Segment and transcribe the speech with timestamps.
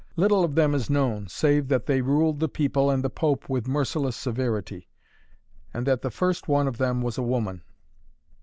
[0.15, 3.67] Little of them is known, save that they ruled the people and the pope with
[3.67, 4.87] merciless severity,
[5.75, 7.61] and that the first one of them was a woman.